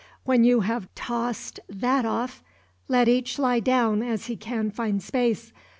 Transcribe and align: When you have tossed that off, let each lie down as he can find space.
When 0.23 0.43
you 0.43 0.61
have 0.61 0.89
tossed 0.95 1.59
that 1.69 2.05
off, 2.07 2.43
let 2.87 3.07
each 3.07 3.37
lie 3.37 3.59
down 3.59 4.01
as 4.01 4.25
he 4.25 4.35
can 4.35 4.71
find 4.71 4.99
space. 4.99 5.53